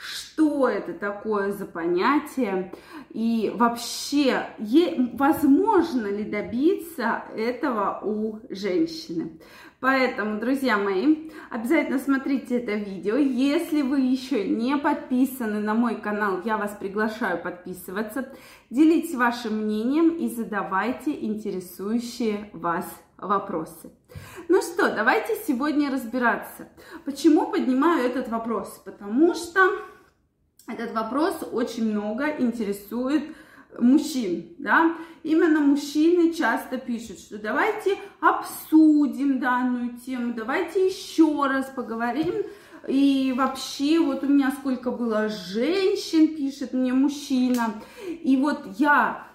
[0.00, 2.72] что это такое за понятие
[3.10, 4.46] и вообще
[5.12, 9.38] возможно ли добиться этого у женщины.
[9.80, 13.16] Поэтому, друзья мои, обязательно смотрите это видео.
[13.16, 18.30] Если вы еще не подписаны на мой канал, я вас приглашаю подписываться.
[18.68, 22.86] Делитесь вашим мнением и задавайте интересующие вас
[23.20, 23.90] вопросы.
[24.48, 26.68] Ну что, давайте сегодня разбираться.
[27.04, 28.80] Почему поднимаю этот вопрос?
[28.84, 29.60] Потому что
[30.66, 33.24] этот вопрос очень много интересует
[33.78, 42.34] мужчин, да, именно мужчины часто пишут, что давайте обсудим данную тему, давайте еще раз поговорим,
[42.88, 49.26] и вообще вот у меня сколько было женщин, пишет мне мужчина, и вот я,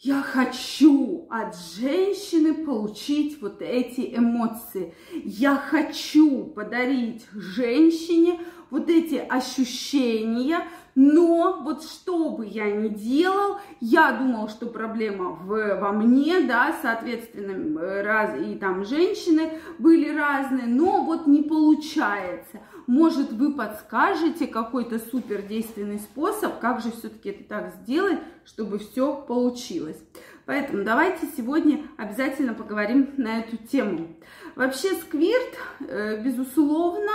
[0.00, 4.94] я хочу от женщины получить вот эти эмоции,
[5.24, 10.66] я хочу подарить женщине вот эти ощущения,
[10.96, 16.74] но вот что бы я ни делал, я думал, что проблема в, во мне, да,
[16.80, 22.60] соответственно, раз, и там женщины были разные, но вот не получается.
[22.86, 29.16] Может, вы подскажете какой-то супер действенный способ, как же все-таки это так сделать, чтобы все
[29.16, 30.02] получилось.
[30.46, 34.16] Поэтому давайте сегодня обязательно поговорим на эту тему.
[34.54, 37.10] Вообще сквирт, э, безусловно,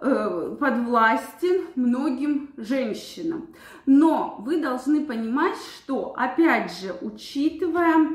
[0.00, 3.48] Э, подвластен многим женщинам.
[3.84, 8.08] Но вы должны понимать, что, опять же, учитывая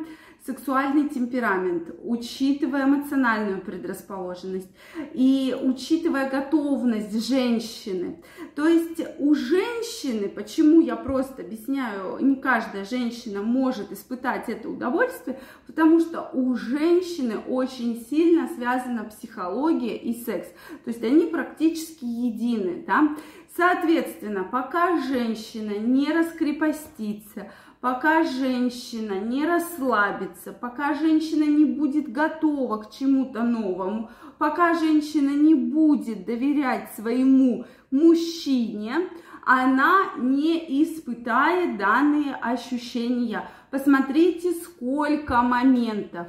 [0.46, 4.70] сексуальный темперамент, учитывая эмоциональную предрасположенность
[5.14, 8.22] и учитывая готовность женщины.
[8.54, 15.40] То есть у женщины, почему я просто объясняю, не каждая женщина может испытать это удовольствие,
[15.66, 20.50] потому что у женщины очень сильно связана психология и секс.
[20.84, 22.84] То есть они практически едины.
[22.86, 23.16] Да?
[23.56, 27.52] Соответственно, пока женщина не раскрепостится,
[27.84, 35.54] пока женщина не расслабится, пока женщина не будет готова к чему-то новому, пока женщина не
[35.54, 39.10] будет доверять своему мужчине,
[39.46, 43.50] она не испытает данные ощущения.
[43.70, 46.28] Посмотрите, сколько моментов.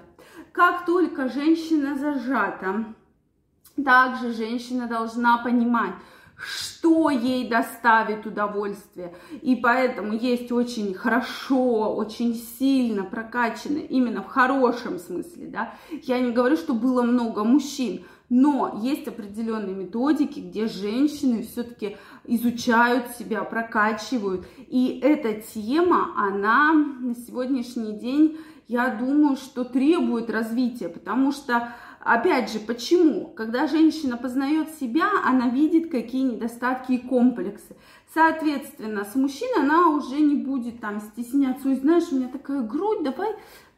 [0.50, 2.84] Как только женщина зажата,
[3.76, 5.94] также женщина должна понимать,
[6.36, 9.14] что ей доставит удовольствие.
[9.42, 15.74] И поэтому есть очень хорошо, очень сильно прокачаны, именно в хорошем смысле, да.
[16.02, 23.10] Я не говорю, что было много мужчин, но есть определенные методики, где женщины все-таки изучают
[23.16, 24.46] себя, прокачивают.
[24.68, 32.52] И эта тема, она на сегодняшний день, я думаю, что требует развития, потому что Опять
[32.52, 33.28] же, почему?
[33.28, 37.76] Когда женщина познает себя, она видит, какие недостатки и комплексы.
[38.12, 41.66] Соответственно, с мужчиной она уже не будет там стесняться.
[41.66, 43.34] Ой, знаешь, у меня такая грудь, давай,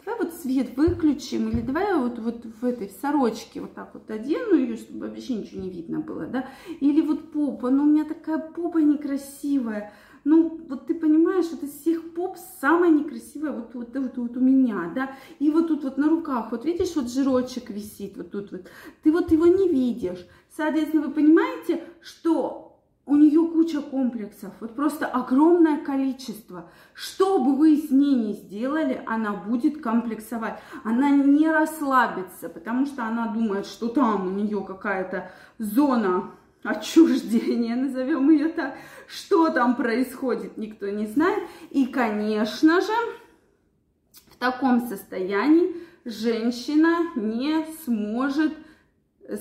[0.06, 4.10] давай вот свет выключим, или давай вот, вот в этой в сорочке вот так вот
[4.10, 6.48] одену ее, чтобы вообще ничего не видно было, да.
[6.80, 9.92] Или вот попа, ну у меня такая попа некрасивая.
[10.24, 14.40] Ну, вот ты понимаешь, вот из всех поп самая некрасивая вот, вот, вот, вот у
[14.40, 18.50] меня, да, и вот тут вот на руках, вот видишь, вот жирочек висит, вот тут
[18.50, 18.66] вот,
[19.04, 22.65] ты вот его не видишь, соответственно, вы понимаете, что
[23.06, 26.68] у нее куча комплексов, вот просто огромное количество.
[26.92, 30.58] Что бы вы с ней ни сделали, она будет комплексовать.
[30.82, 36.32] Она не расслабится, потому что она думает, что там у нее какая-то зона
[36.64, 38.74] отчуждения, назовем ее так.
[39.06, 41.44] Что там происходит, никто не знает.
[41.70, 42.92] И, конечно же,
[44.32, 48.52] в таком состоянии женщина не сможет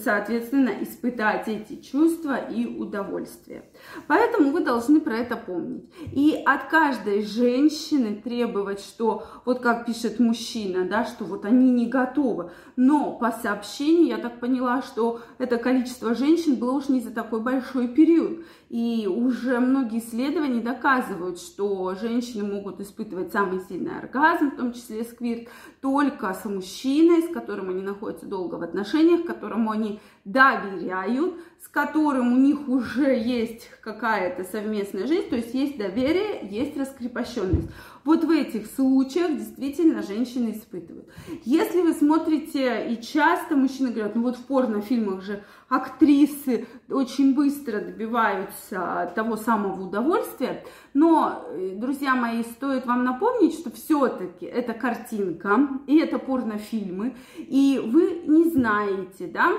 [0.03, 3.65] соответственно, испытать эти чувства и удовольствие.
[4.07, 5.85] Поэтому вы должны про это помнить.
[6.11, 11.87] И от каждой женщины требовать, что вот как пишет мужчина, да, что вот они не
[11.87, 12.51] готовы.
[12.75, 17.41] Но по сообщению я так поняла, что это количество женщин было уж не за такой
[17.41, 18.45] большой период.
[18.75, 25.05] И уже многие исследования доказывают, что женщины могут испытывать самый сильный оргазм, в том числе
[25.05, 25.47] сквирт,
[25.79, 32.33] только с мужчиной, с которым они находятся долго в отношениях, которому они доверяют, с которым
[32.33, 37.69] у них уже есть какая-то совместная жизнь, то есть есть доверие, есть раскрепощенность.
[38.03, 41.09] Вот в этих случаях действительно женщины испытывают.
[41.43, 47.81] Если вы смотрите, и часто мужчины говорят, ну вот в порнофильмах же актрисы очень быстро
[47.81, 50.63] добиваются того самого удовольствия,
[50.93, 57.81] но, э, друзья мои, стоит вам напомнить, что все-таки это картинка, и это порнофильмы, и
[57.83, 59.51] вы не знаете, да,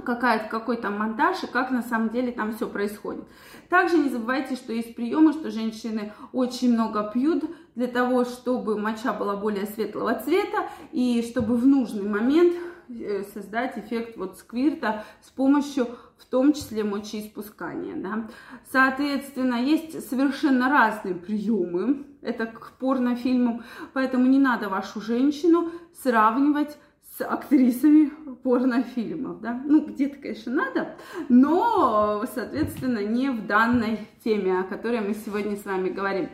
[0.00, 3.24] какая, какой там монтаж и как на самом деле там все происходит.
[3.68, 7.44] Также не забывайте, что есть приемы, что женщины очень много пьют
[7.74, 12.54] для того, чтобы моча была более светлого цвета и чтобы в нужный момент
[12.88, 17.96] э, создать эффект вот сквирта с помощью в том числе мочеиспускания.
[17.96, 18.28] Да.
[18.70, 25.70] Соответственно, есть совершенно разные приемы, это к порнофильмам, поэтому не надо вашу женщину
[26.02, 26.78] сравнивать
[27.16, 28.10] с актрисами
[28.42, 29.60] порнофильмов, да.
[29.66, 30.96] Ну, где-то, конечно, надо,
[31.28, 36.30] но, соответственно, не в данной теме, о которой мы сегодня с вами говорим.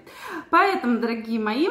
[0.50, 1.69] Поэтому, дорогие мои,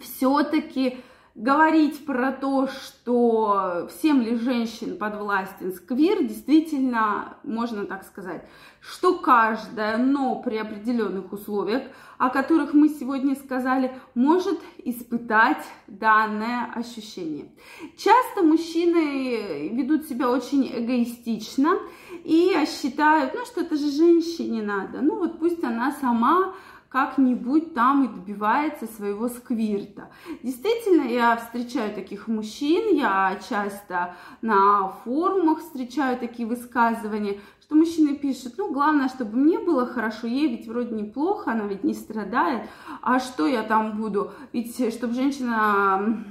[0.00, 0.98] все-таки
[1.34, 8.46] говорить про то, что всем ли женщин подвластен сквир, действительно, можно так сказать,
[8.80, 11.82] что каждая, но при определенных условиях,
[12.18, 17.50] о которых мы сегодня сказали, может испытать данное ощущение.
[17.96, 21.78] Часто мужчины ведут себя очень эгоистично
[22.22, 26.54] и считают, ну что это же женщине надо, ну вот пусть она сама
[26.94, 30.12] как-нибудь там и добивается своего сквирта.
[30.44, 38.54] Действительно, я встречаю таких мужчин, я часто на форумах встречаю такие высказывания, что мужчины пишут,
[38.58, 42.68] ну, главное, чтобы мне было хорошо, ей ведь вроде неплохо, она ведь не страдает,
[43.02, 44.30] а что я там буду?
[44.52, 46.24] Ведь, чтобы женщина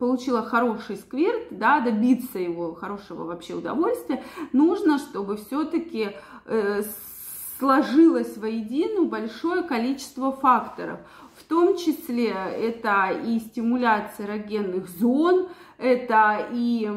[0.00, 6.16] получила хороший сквирт, да, добиться его хорошего вообще удовольствия, нужно, чтобы все-таки
[6.46, 6.82] э,
[7.58, 11.00] сложилось воедино большое количество факторов.
[11.36, 16.90] В том числе это и стимуляция эрогенных зон, это и,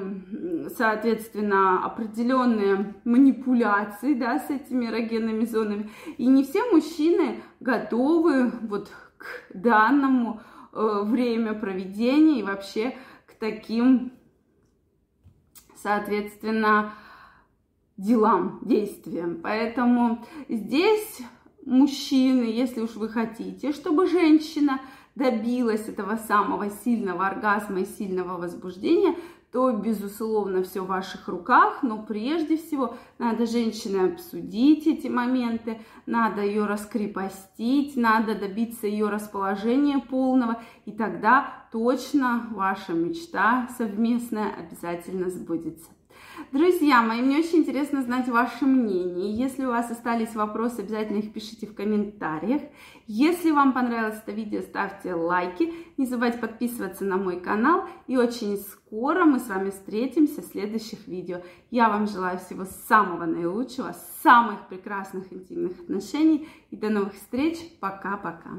[0.75, 5.89] соответственно, определенные манипуляции да, с этими эрогенными зонами.
[6.17, 10.41] И не все мужчины готовы вот к данному
[10.73, 12.95] э, время проведения и вообще
[13.27, 14.13] к таким,
[15.75, 16.93] соответственно,
[17.97, 19.39] делам, действиям.
[19.41, 21.21] Поэтому здесь
[21.65, 24.81] мужчины, если уж вы хотите, чтобы женщина
[25.15, 29.15] добилась этого самого сильного оргазма и сильного возбуждения,
[29.51, 36.41] то, безусловно, все в ваших руках, но прежде всего надо женщине обсудить эти моменты, надо
[36.41, 45.89] ее раскрепостить, надо добиться ее расположения полного, и тогда точно ваша мечта совместная обязательно сбудется.
[46.51, 49.33] Друзья мои, мне очень интересно знать ваше мнение.
[49.33, 52.62] Если у вас остались вопросы, обязательно их пишите в комментариях.
[53.07, 55.74] Если вам понравилось это видео, ставьте лайки.
[55.98, 57.88] Не забывайте подписываться на мой канал.
[58.07, 61.42] И очень скоро мы с вами встретимся в следующих видео.
[61.69, 66.48] Я вам желаю всего самого наилучшего, самых прекрасных интимных отношений.
[66.69, 67.57] И до новых встреч.
[67.80, 68.51] Пока-пока.